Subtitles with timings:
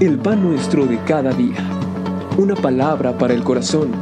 [0.00, 1.56] el pan nuestro de cada día.
[2.36, 3.92] Una palabra para el corazón,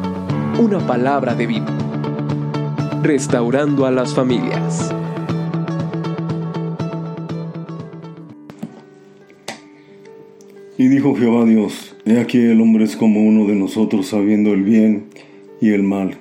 [0.59, 1.67] una palabra de vida.
[3.03, 4.93] Restaurando a las familias.
[10.77, 14.65] Y dijo Jehová Dios, He aquí el hombre es como uno de nosotros sabiendo el
[14.65, 15.07] bien
[15.61, 16.19] y el mal.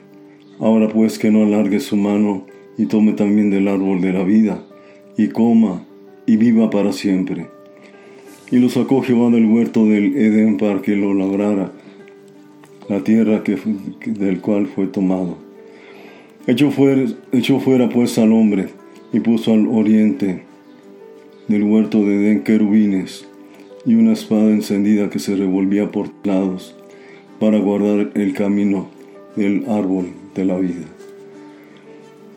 [0.60, 2.46] Ahora pues que no alargue su mano
[2.78, 4.64] y tome también del árbol de la vida,
[5.18, 5.84] y coma
[6.27, 7.48] y viva para siempre.
[8.53, 11.71] Y lo sacó Jehová del huerto del Edén para que lo labrara,
[12.88, 13.41] la tierra
[14.05, 15.39] del cual fue tomado.
[16.45, 18.67] Echó fuera, echó fuera pues al hombre
[19.12, 20.43] y puso al oriente
[21.48, 23.27] del huerto de Edén querubines
[23.88, 26.76] y una espada encendida que se revolvía por lados
[27.40, 28.88] para guardar el camino
[29.35, 30.85] del árbol de la vida.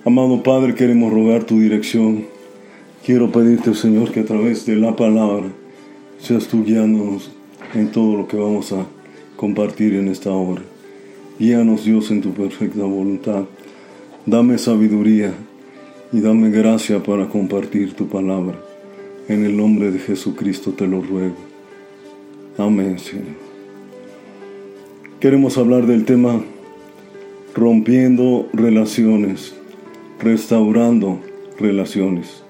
[0.07, 2.25] Amado Padre, queremos rogar tu dirección.
[3.05, 5.49] Quiero pedirte, Señor, que a través de la palabra
[6.19, 7.31] seas tú guiándonos
[7.75, 8.87] en todo lo que vamos a
[9.37, 10.63] compartir en esta hora.
[11.39, 13.45] Guíanos, Dios, en tu perfecta voluntad.
[14.25, 15.35] Dame sabiduría
[16.13, 18.59] y dame gracia para compartir tu palabra.
[19.29, 21.37] En el nombre de Jesucristo te lo ruego.
[22.57, 23.37] Amén, Señor.
[25.21, 26.41] Queremos hablar del tema
[27.55, 29.55] rompiendo relaciones,
[30.21, 31.21] restaurando
[31.59, 32.46] relaciones.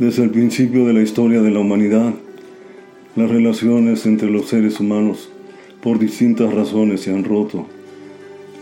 [0.00, 2.14] Desde el principio de la historia de la humanidad,
[3.16, 5.28] las relaciones entre los seres humanos
[5.82, 7.66] por distintas razones se han roto.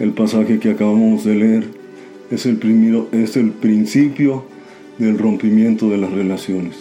[0.01, 1.69] El pasaje que acabamos de leer
[2.33, 4.47] es el, primero, es el principio
[4.99, 6.75] del rompimiento de las relaciones.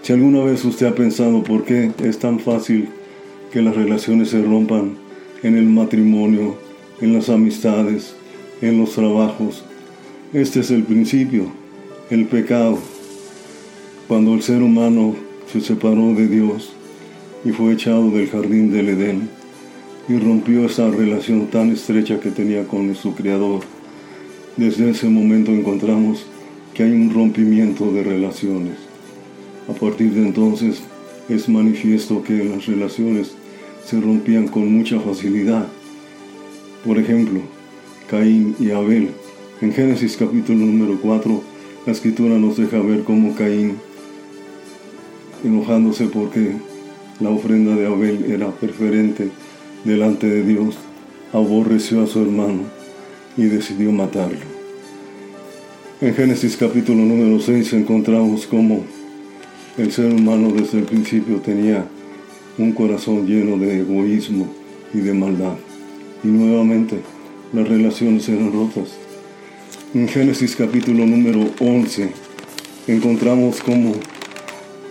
[0.00, 2.88] Si alguna vez usted ha pensado por qué es tan fácil
[3.52, 4.94] que las relaciones se rompan
[5.42, 6.56] en el matrimonio,
[7.02, 8.14] en las amistades,
[8.62, 9.62] en los trabajos,
[10.32, 11.48] este es el principio,
[12.08, 12.93] el pecado.
[14.06, 15.14] Cuando el ser humano
[15.50, 16.74] se separó de Dios
[17.42, 19.30] y fue echado del jardín del Edén
[20.08, 23.60] y rompió esa relación tan estrecha que tenía con su Creador,
[24.58, 26.26] desde ese momento encontramos
[26.74, 28.74] que hay un rompimiento de relaciones.
[29.70, 30.82] A partir de entonces
[31.30, 33.34] es manifiesto que las relaciones
[33.86, 35.66] se rompían con mucha facilidad.
[36.84, 37.40] Por ejemplo,
[38.10, 39.12] Caín y Abel.
[39.62, 41.42] En Génesis capítulo número 4,
[41.86, 43.76] la escritura nos deja ver cómo Caín,
[45.44, 46.56] enojándose porque
[47.20, 49.30] la ofrenda de Abel era preferente
[49.84, 50.76] delante de Dios,
[51.32, 52.62] aborreció a su hermano
[53.36, 54.38] y decidió matarlo.
[56.00, 58.84] En Génesis capítulo número 6 encontramos cómo
[59.78, 61.86] el ser humano desde el principio tenía
[62.58, 64.48] un corazón lleno de egoísmo
[64.92, 65.56] y de maldad.
[66.22, 66.98] Y nuevamente
[67.52, 68.94] las relaciones eran rotas.
[69.94, 72.10] En Génesis capítulo número 11
[72.88, 73.94] encontramos cómo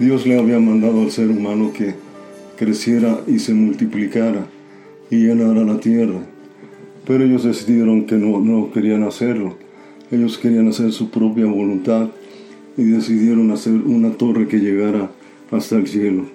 [0.03, 1.95] Dios le había mandado al ser humano que
[2.57, 4.47] creciera y se multiplicara
[5.09, 6.19] y llenara la tierra.
[7.05, 9.57] Pero ellos decidieron que no, querían hacerlo
[10.11, 12.09] ellos querían hacer su propia voluntad
[12.77, 15.09] y decidieron hacer una torre que llegara
[15.49, 16.25] hasta el cielo.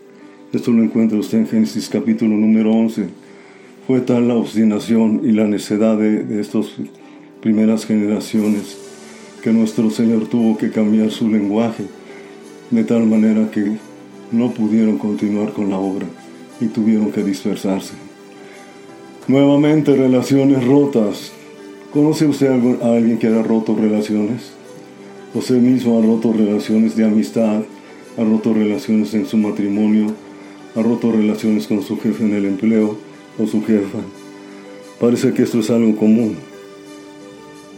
[0.53, 3.07] Esto lo encuentra usted en Génesis capítulo número 11.
[3.87, 6.67] Fue tal la obstinación y la necedad de, de estas
[7.41, 8.79] primeras generaciones
[9.43, 11.85] que nuestro Señor tuvo que cambiar su lenguaje
[12.71, 13.77] de tal manera que
[14.33, 16.07] no pudieron continuar con la obra
[16.61, 17.95] y tuvieron que dispersarse.
[19.27, 21.33] Nuevamente relaciones rotas,
[21.93, 22.51] ¿Conoce usted
[22.83, 24.53] a alguien que haya roto relaciones?
[25.35, 27.63] Usted mismo ha roto relaciones de amistad,
[28.19, 30.09] ha roto relaciones en su matrimonio,
[30.77, 32.99] ha roto relaciones con su jefe en el empleo
[33.39, 34.01] o su jefa.
[35.01, 36.37] Parece que esto es algo común.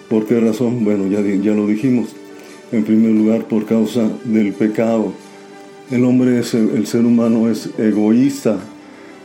[0.08, 0.84] ¿Por qué razón?
[0.84, 2.08] Bueno, ya, ya lo dijimos.
[2.72, 5.12] En primer lugar, por causa del pecado.
[5.90, 8.58] El hombre, es, el ser humano es egoísta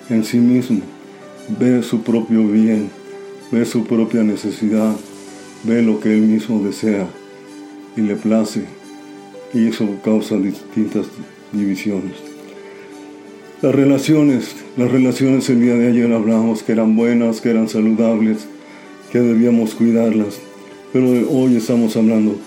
[0.10, 0.82] en sí mismo.
[1.60, 2.90] Ve su propio bien
[3.52, 4.96] ve su propia necesidad,
[5.64, 7.08] ve lo que él mismo desea
[7.96, 8.66] y le place,
[9.54, 11.06] y eso causa distintas
[11.52, 12.14] divisiones.
[13.62, 18.48] Las relaciones, las relaciones el día de ayer hablamos que eran buenas, que eran saludables,
[19.12, 20.40] que debíamos cuidarlas,
[20.92, 22.38] pero hoy estamos hablando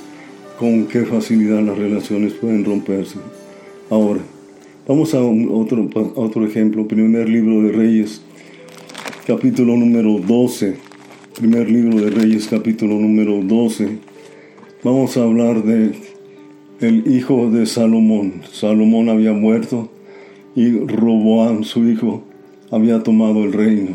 [0.59, 3.19] con qué facilidad las relaciones pueden romperse.
[3.91, 4.21] Ahora,
[4.89, 8.23] vamos a otro, otro ejemplo, primer libro de Reyes,
[9.27, 10.75] capítulo número 12.
[11.39, 13.99] Primer libro de Reyes, capítulo número 12.
[14.83, 15.93] Vamos a hablar de
[16.81, 18.43] el hijo de Salomón.
[18.51, 19.89] Salomón había muerto
[20.57, 22.25] y Roboam, su hijo,
[22.73, 23.93] había tomado el reino.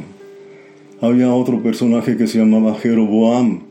[1.01, 3.63] Había otro personaje que se llamaba Jeroboam.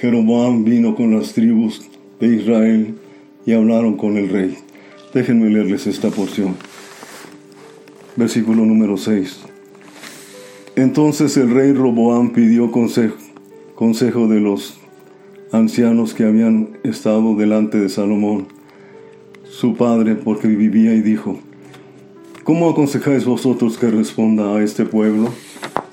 [0.00, 1.88] Jeroboam vino con las tribus
[2.20, 2.94] de Israel
[3.46, 4.58] y hablaron con el rey.
[5.12, 6.56] Déjenme leerles esta porción.
[8.16, 9.40] versículo número 6.
[10.76, 13.16] Entonces el rey Roboam pidió consejo,
[13.74, 14.78] consejo de los
[15.52, 18.48] ancianos que habían estado delante de Salomón,
[19.44, 21.38] su padre, porque vivía y dijo,
[22.42, 25.28] ¿cómo aconsejáis vosotros que responda a este pueblo?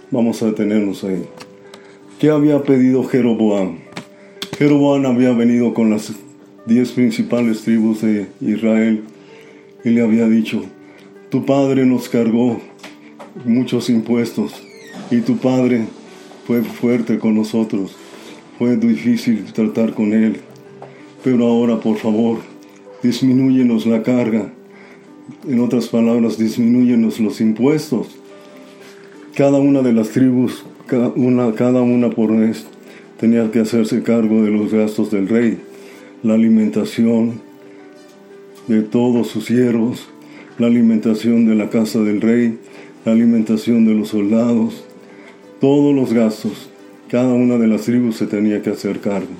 [0.09, 1.25] Vamos a detenernos ahí.
[2.19, 3.77] ¿Qué había pedido Jeroboam?
[4.61, 6.13] Jeroboam había venido con las
[6.67, 9.01] diez principales tribus de Israel
[9.83, 10.61] y le había dicho,
[11.31, 12.61] tu padre nos cargó
[13.43, 14.53] muchos impuestos
[15.09, 15.87] y tu padre
[16.45, 17.95] fue fuerte con nosotros.
[18.59, 20.41] Fue difícil tratar con él.
[21.23, 22.37] Pero ahora, por favor,
[23.01, 24.53] disminúyenos la carga.
[25.49, 28.09] En otras palabras, disminúyenos los impuestos.
[29.33, 32.67] Cada una de las tribus, cada una, cada una por vez,
[33.21, 35.59] tenía que hacerse cargo de los gastos del rey,
[36.23, 37.39] la alimentación
[38.67, 40.07] de todos sus siervos,
[40.57, 42.57] la alimentación de la casa del rey,
[43.05, 44.83] la alimentación de los soldados,
[45.59, 46.69] todos los gastos.
[47.09, 49.35] Cada una de las tribus se tenía que hacer cargo.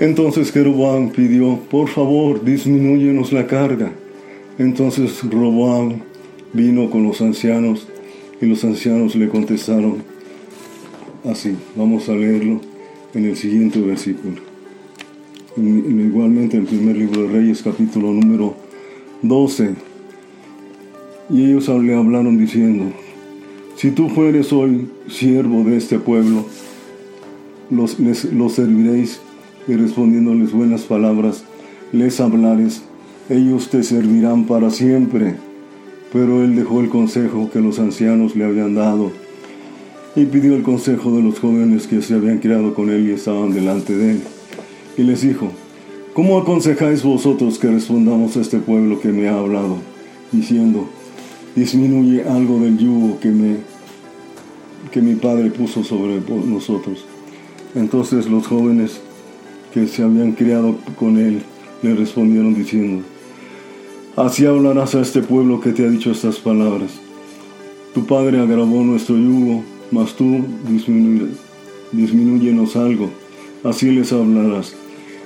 [0.00, 3.92] Entonces Jeroboam pidió, por favor, disminúyenos la carga.
[4.58, 6.00] Entonces Roboam
[6.52, 7.86] vino con los ancianos
[8.40, 10.11] y los ancianos le contestaron
[11.24, 11.56] así.
[11.76, 12.60] Vamos a leerlo
[13.14, 14.36] en el siguiente versículo.
[15.56, 18.54] Igualmente en el primer libro de Reyes, capítulo número
[19.22, 19.74] 12.
[21.30, 22.92] Y ellos le hablaron diciendo,
[23.76, 26.44] si tú fueres hoy siervo de este pueblo,
[27.70, 29.20] los, los serviréis
[29.68, 31.44] y respondiéndoles buenas palabras,
[31.92, 32.82] les hablares,
[33.28, 35.36] ellos te servirán para siempre.
[36.12, 39.12] Pero él dejó el consejo que los ancianos le habían dado
[40.14, 43.52] y pidió el consejo de los jóvenes que se habían criado con él y estaban
[43.52, 44.20] delante de él.
[44.96, 45.50] Y les dijo,
[46.14, 49.78] ¿Cómo aconsejáis vosotros que respondamos a este pueblo que me ha hablado,
[50.30, 50.86] diciendo,
[51.56, 53.56] disminuye algo del yugo que, me,
[54.90, 57.06] que mi padre puso sobre nosotros?
[57.74, 59.00] Entonces los jóvenes
[59.72, 61.40] que se habían criado con él
[61.80, 63.02] le respondieron diciendo,
[64.14, 66.90] Así hablarás a este pueblo que te ha dicho estas palabras.
[67.94, 70.44] Tu padre agravó nuestro yugo, mas tú
[71.92, 73.10] disminuyenos algo.
[73.62, 74.74] Así les hablarás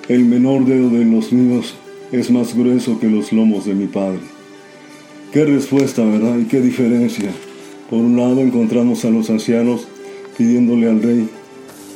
[0.08, 1.74] el menor dedo de los míos
[2.12, 4.20] es más grueso que los lomos de mi padre.
[5.32, 6.38] Qué respuesta, ¿verdad?
[6.38, 7.32] Y qué diferencia.
[7.90, 9.88] Por un lado encontramos a los ancianos
[10.38, 11.28] pidiéndole al rey,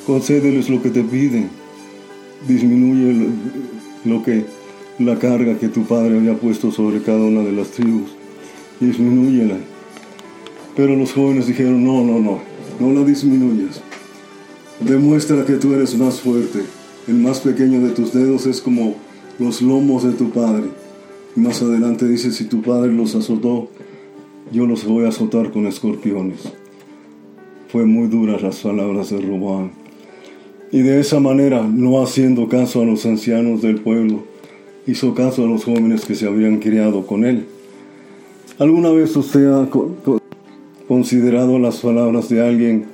[0.06, 1.50] concédeles lo que te piden,
[2.49, 3.28] disminuye
[4.05, 4.44] lo que
[4.99, 8.11] la carga que tu padre había puesto sobre cada una de las tribus,
[8.81, 9.56] disminúyela.
[10.75, 12.40] Pero los jóvenes dijeron, no, no, no,
[12.80, 13.80] no la disminuyas.
[14.80, 16.60] Demuestra que tú eres más fuerte
[17.10, 18.94] el más pequeño de tus dedos es como
[19.38, 20.66] los lomos de tu padre.
[21.34, 23.68] Y más adelante dice, si tu padre los azotó,
[24.52, 26.52] yo los voy a azotar con escorpiones.
[27.68, 29.70] Fue muy duras las palabras de Roboam.
[30.70, 34.24] Y de esa manera, no haciendo caso a los ancianos del pueblo,
[34.86, 37.46] hizo caso a los jóvenes que se habían criado con él.
[38.58, 39.68] ¿Alguna vez usted ha
[40.90, 42.84] considerado las palabras de alguien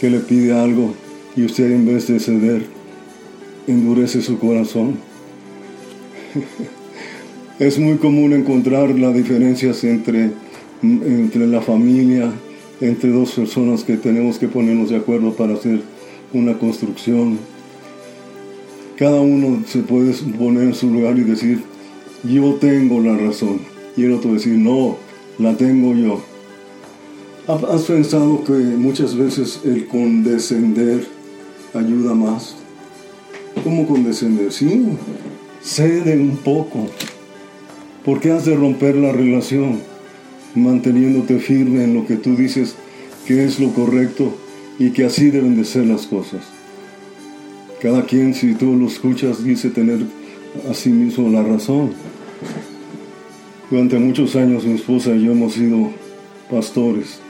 [0.00, 0.94] que le pide algo
[1.34, 2.62] y usted en vez de ceder,
[3.66, 4.94] endurece su corazón.
[7.58, 10.30] Es muy común encontrar las diferencias entre,
[10.82, 12.30] entre la familia,
[12.80, 15.80] entre dos personas que tenemos que ponernos de acuerdo para hacer
[16.32, 17.38] una construcción.
[18.96, 21.60] Cada uno se puede poner en su lugar y decir,
[22.22, 23.60] yo tengo la razón.
[23.96, 24.96] Y el otro decir, no,
[25.38, 26.31] la tengo yo.
[27.48, 31.04] ¿Has pensado que muchas veces el condescender
[31.74, 32.54] ayuda más?
[33.64, 34.52] ¿Cómo condescender?
[34.52, 34.86] Sí,
[35.60, 36.86] cede un poco.
[38.04, 39.80] Porque has de romper la relación
[40.54, 42.76] manteniéndote firme en lo que tú dices
[43.26, 44.32] que es lo correcto
[44.78, 46.42] y que así deben de ser las cosas.
[47.80, 49.98] Cada quien, si tú lo escuchas, dice tener
[50.70, 51.92] a sí mismo la razón.
[53.68, 55.90] Durante muchos años mi esposa y yo hemos sido
[56.48, 57.20] pastores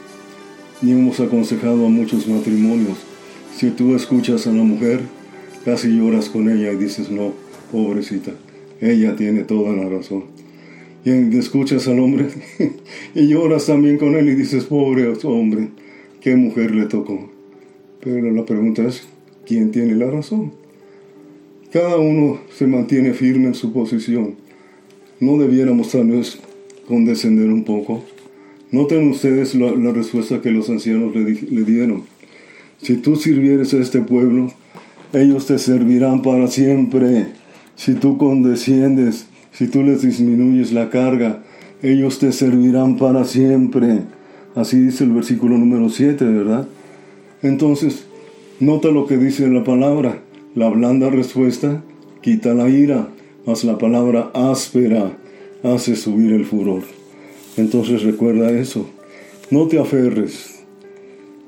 [0.83, 2.99] y hemos aconsejado a muchos matrimonios.
[3.57, 5.01] Si tú escuchas a la mujer,
[5.65, 7.35] Casi lloras con ella y dices, no,
[7.71, 8.33] pobrecita,
[8.81, 10.25] ella tiene toda la razón.
[11.05, 12.29] Y escuchas al hombre
[13.15, 15.69] y lloras también con él y dices, pobre hombre,
[16.21, 17.31] qué mujer le tocó.
[18.01, 19.07] Pero la pregunta es,
[19.47, 20.53] ¿quién tiene la razón?
[21.73, 24.35] Cada uno se mantiene firme en su posición.
[25.21, 26.41] ¿No debiéramos tal vez
[26.89, 28.03] condescender un poco?
[28.73, 32.05] Noten ustedes la, respuesta que los ancianos le, le dieron.
[32.81, 34.50] Si tú sirvieres a este pueblo,
[35.12, 37.26] ellos te servirán para siempre.
[37.76, 41.43] Si tú condesciendes, si tú les disminuyes la carga,
[41.83, 44.05] ellos te servirán para siempre.
[44.55, 46.67] Así dice el versículo número 7, ¿verdad?
[47.43, 48.07] Entonces,
[48.59, 50.23] nota lo que dice la palabra.
[50.55, 51.83] La blanda respuesta
[52.23, 53.09] quita la ira,
[53.47, 55.12] mas la palabra áspera
[55.62, 57.01] hace subir el furor.
[57.56, 58.88] Entonces recuerda eso.
[59.50, 60.64] No te aferres.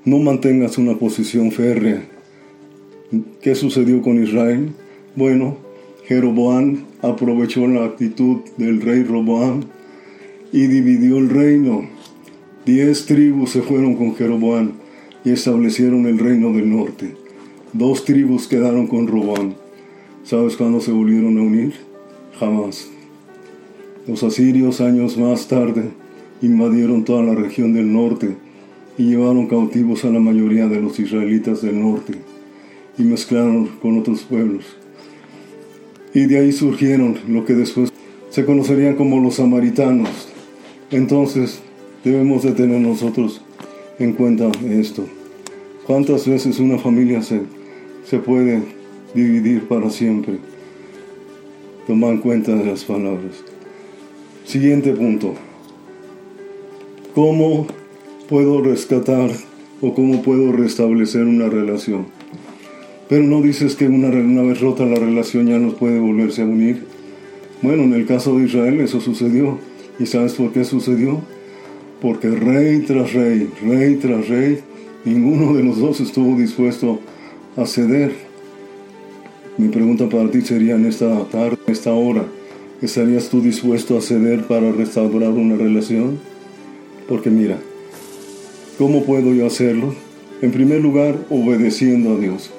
[0.05, 2.05] No mantengas una posición férrea.
[3.41, 4.71] ¿Qué sucedió con Israel?
[5.17, 5.57] Bueno,
[6.07, 9.63] Jeroboam aprovechó la actitud del rey Roboam
[10.53, 11.89] y dividió el reino.
[12.67, 14.73] Diez tribus se fueron con Jeroboam
[15.25, 17.15] y establecieron el reino del norte.
[17.73, 19.55] Dos tribus quedaron con Roboam.
[20.25, 21.75] ¿Sabes cuándo se volvieron a unir?
[22.39, 22.94] Jamás.
[24.07, 25.89] Los asirios años más tarde
[26.43, 28.37] invadieron toda la región del norte
[28.99, 32.13] y llevaron cautivos a la mayoría de los israelitas del norte
[32.99, 34.67] y mezclaron con otros pueblos.
[36.13, 37.91] Y de ahí surgieron lo que después
[38.29, 40.29] se conocerían como los samaritanos.
[40.91, 41.61] Entonces
[42.05, 43.41] debemos de tener nosotros
[43.99, 45.07] en cuenta esto.
[45.87, 47.41] ¿Cuántas veces una familia se,
[48.05, 48.61] se puede
[49.15, 50.41] dividir para siempre?
[51.87, 53.54] Toma en cuenta de las palabras.
[54.45, 55.35] Siguiente punto.
[57.15, 57.67] ¿Cómo
[58.29, 59.31] puedo rescatar
[59.81, 62.07] o cómo puedo restablecer una relación?
[63.09, 66.85] Pero no dices que una, vez rota la relación ya no puede volverse a unir.
[67.63, 69.59] Bueno, en el caso de Israel eso sucedió.
[69.99, 71.23] ¿Y sabes por qué sucedió?
[72.03, 74.61] Porque rey tras rey, rey tras rey,
[75.07, 77.01] ninguno de los dos estuvo dispuesto
[77.57, 78.13] a ceder.
[79.57, 82.25] Mi pregunta para ti sería en esta tarde, en esta hora,
[82.85, 86.19] ¿Estarías tú dispuesto a ceder para restaurar una relación?
[87.09, 87.59] Porque mira,
[88.77, 89.95] ¿cómo puedo yo hacerlo?
[90.43, 92.51] En primer lugar, obedeciendo a Dios.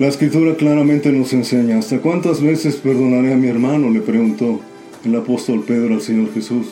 [0.00, 3.88] La escritura claramente nos enseña, ¿hasta cuántas veces perdonaré a mi hermano?
[3.88, 4.58] Le preguntó
[5.04, 6.66] el apóstol Pedro al Señor Jesús.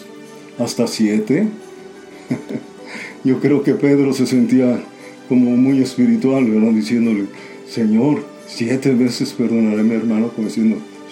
[0.58, 1.46] ¿Hasta siete?
[3.22, 4.82] yo creo que Pedro se sentía
[5.28, 6.72] como muy espiritual, ¿verdad?
[6.72, 7.26] Diciéndole,
[7.68, 10.50] Señor, siete veces perdonaré a mi hermano, como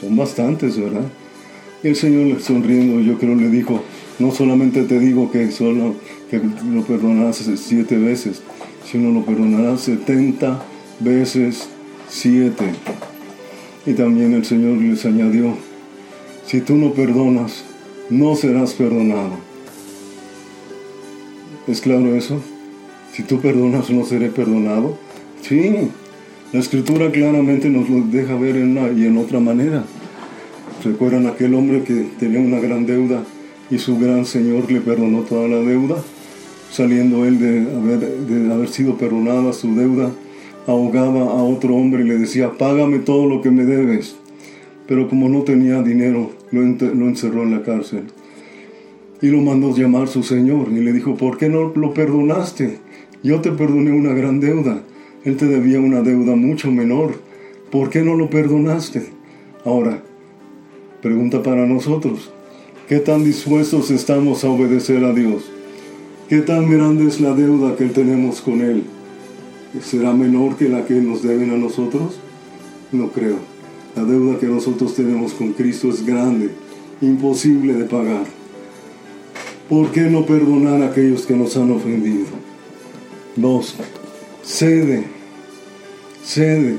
[0.04, 1.04] son bastantes, ¿verdad?
[1.82, 3.82] El Señor sonriendo, yo creo, le dijo,
[4.18, 5.94] no solamente te digo que solo
[6.30, 8.42] que lo perdonarás siete veces,
[8.90, 10.62] sino lo perdonarás setenta
[11.00, 11.68] veces
[12.08, 12.64] siete.
[13.86, 15.56] Y también el Señor les añadió,
[16.46, 17.64] si tú no perdonas,
[18.10, 19.32] no serás perdonado.
[21.66, 22.40] ¿Es claro eso?
[23.12, 24.98] Si tú perdonas, no seré perdonado.
[25.42, 25.90] Sí,
[26.52, 29.84] la escritura claramente nos lo deja ver en una y en otra manera.
[30.84, 33.24] ¿Recuerdan aquel hombre que tenía una gran deuda
[33.70, 35.96] y su gran Señor le perdonó toda la deuda?
[36.70, 40.12] Saliendo él de haber, de haber sido perdonada su deuda,
[40.66, 44.16] ahogaba a otro hombre y le decía, págame todo lo que me debes.
[44.86, 48.04] Pero como no tenía dinero, lo, lo encerró en la cárcel.
[49.22, 52.78] Y lo mandó llamar su Señor y le dijo, ¿por qué no lo perdonaste?
[53.22, 54.82] Yo te perdoné una gran deuda
[55.24, 57.18] él te debía una deuda mucho menor.
[57.70, 59.08] ¿Por qué no lo perdonaste?
[59.64, 60.02] Ahora,
[61.00, 62.30] pregunta para nosotros.
[62.88, 65.50] ¿Qué tan dispuestos estamos a obedecer a Dios?
[66.28, 68.84] ¿Qué tan grande es la deuda que tenemos con Él?
[69.82, 72.20] ¿Será menor que la que nos deben a nosotros?
[72.92, 73.38] No creo.
[73.96, 76.50] La deuda que nosotros tenemos con Cristo es grande,
[77.00, 78.26] imposible de pagar.
[79.70, 82.26] ¿Por qué no perdonar a aquellos que nos han ofendido?
[83.36, 83.76] Dos,
[84.42, 85.13] cede
[86.24, 86.78] cede.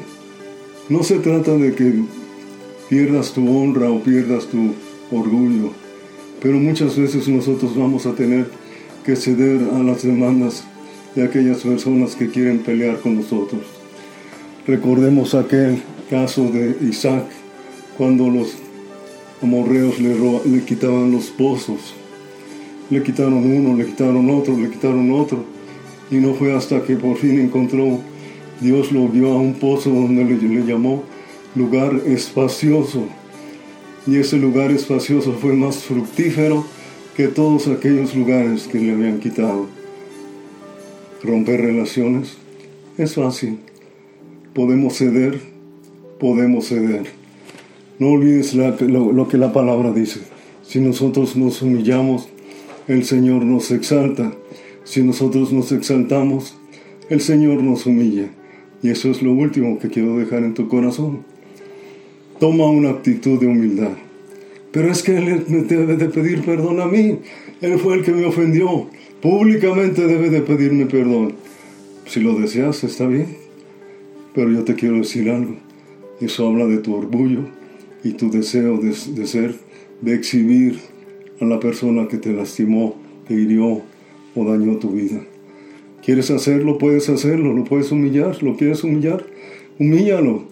[0.90, 1.94] No se trata de que
[2.90, 4.74] pierdas tu honra o pierdas tu
[5.12, 5.72] orgullo,
[6.42, 8.48] pero muchas veces nosotros vamos a tener
[9.06, 10.64] que ceder a las demandas
[11.16, 13.62] de aquellas personas que quieren pelear con nosotros.
[14.68, 17.26] Recordemos aquel caso de Isaac,
[17.98, 18.56] cuando los
[19.42, 21.94] amorreos le, le quitaban los pozos.
[22.90, 25.46] Le quitaron uno, le quitaron otro, le quitaron otro.
[26.12, 28.02] Y no fue hasta que por fin encontró
[28.62, 31.04] Dios lo vio a un pozo donde le, llamó
[31.56, 33.06] lugar espacioso.
[34.08, 36.66] Y ese lugar espacioso fue más fructífero
[37.18, 39.68] que todos aquellos lugares que le habían quitado.
[41.24, 42.38] Romper relaciones
[42.98, 43.60] es fácil.
[44.54, 45.40] Podemos ceder,
[46.20, 47.08] podemos ceder.
[48.00, 50.22] No olvides lo que la palabra dice.
[50.64, 52.30] Si nosotros nos humillamos,
[52.88, 54.34] el Señor nos exalta.
[54.84, 56.56] Si nosotros nos exaltamos,
[57.10, 58.30] el Señor nos humilla.
[58.86, 61.24] Y eso es lo último que quiero dejar en tu corazón.
[62.40, 63.94] Toma una actitud de humildad.
[64.72, 67.18] Pero es que Él me debe de pedir perdón a mí.
[67.62, 68.88] Él fue el que me ofendió.
[69.24, 71.34] Públicamente debe de pedirme perdón.
[72.06, 73.38] Si lo deseas, está bien.
[74.36, 75.56] Pero yo te quiero decir algo.
[76.22, 77.40] Eso habla de tu orgullo
[78.04, 79.56] y tu deseo de, de ser,
[80.02, 80.78] de exhibir
[81.42, 82.96] a la persona que te lastimó,
[83.28, 83.82] te hirió
[84.36, 85.24] o dañó tu vida.
[86.06, 86.78] ¿Quieres hacerlo?
[86.78, 87.52] Puedes hacerlo.
[87.54, 88.44] ¿Lo puedes humillar?
[88.44, 89.26] ¿Lo quieres humillar?
[89.80, 90.44] Humíllalo.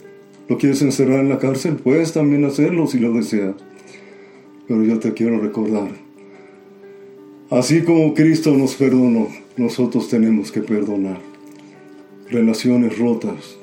[0.49, 1.75] ¿Lo quieres encerrar en la cárcel?
[1.75, 3.53] Puedes también hacerlo si lo deseas.
[4.67, 5.89] Pero yo te quiero recordar.
[7.51, 11.19] Así como Cristo nos perdonó, nosotros tenemos que perdonar.
[12.31, 13.59] Relaciones rotas,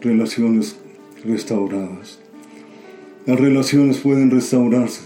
[0.00, 0.76] relaciones
[1.22, 2.18] restauradas.
[3.26, 5.02] Las relaciones pueden restaurarse.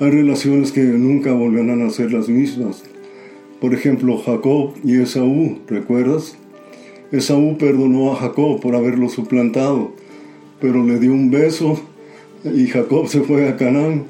[0.00, 2.82] Hay relaciones que nunca volverán a ser las mismas.
[3.60, 6.36] Por ejemplo, Jacob y Esaú, ¿recuerdas?
[7.10, 9.92] Esaú perdonó a Jacob por haberlo suplantado,
[10.60, 11.80] pero le dio un beso
[12.44, 14.04] y Jacob se fue a Canaán,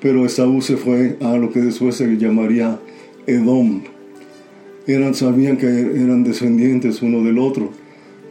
[0.00, 2.80] pero Esaú se fue a lo que después se llamaría
[3.26, 3.82] Edom.
[4.86, 7.70] Eran, sabían que eran descendientes uno del otro,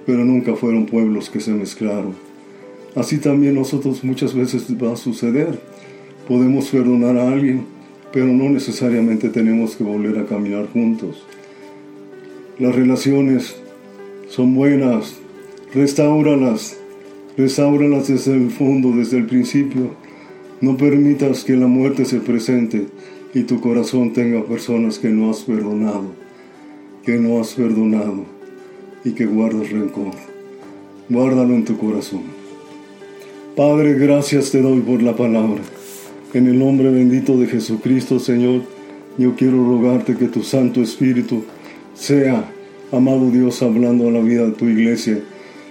[0.06, 2.16] pero nunca fueron pueblos que se mezclaron.
[2.96, 5.60] Así también nosotros muchas veces va a suceder.
[6.28, 7.66] Podemos perdonar a alguien,
[8.12, 11.24] pero no necesariamente tenemos que volver a caminar juntos.
[12.60, 13.56] Las relaciones
[14.30, 15.16] son buenas,
[15.74, 16.78] restáuralas,
[17.38, 19.92] restáuralas desde el fondo, desde el principio.
[20.60, 22.88] No permitas que la muerte se presente
[23.34, 26.14] y tu corazón tenga personas que no has perdonado,
[27.04, 28.26] que no has perdonado
[29.04, 30.14] y que guardas rencor.
[31.10, 32.24] Guárdalo en tu corazón.
[33.56, 35.62] Padre, gracias te doy por la palabra.
[36.34, 38.64] En el nombre bendito de Jesucristo, Señor,
[39.18, 41.44] yo quiero rogarte que tu Santo Espíritu
[41.96, 42.52] sea
[42.92, 45.20] amado Dios, hablando a la vida de tu iglesia,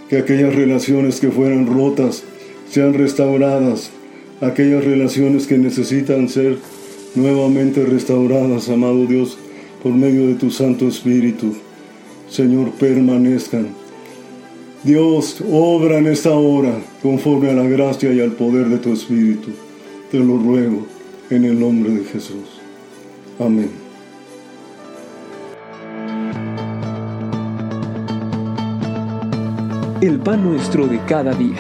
[0.09, 2.25] que aquellas relaciones que fueran rotas
[2.71, 3.91] sean restauradas,
[4.41, 6.57] aquellas relaciones que necesitan ser
[7.15, 9.37] nuevamente restauradas, amado Dios,
[9.83, 11.55] por medio de tu Santo Espíritu.
[12.31, 13.69] Señor, permanezcan.
[14.85, 19.51] Dios, obra en esta hora conforme a la gracia y al poder de tu Espíritu.
[20.11, 20.87] Te lo ruego
[21.31, 22.61] en el nombre de Jesús.
[23.41, 23.71] Amén.
[30.01, 31.59] El pan nuestro de cada día.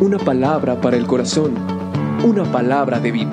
[0.00, 1.52] Una palabra para el corazón.
[2.24, 3.32] Una palabra de vida.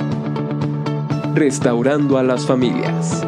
[1.34, 3.26] Restaurando a las familias.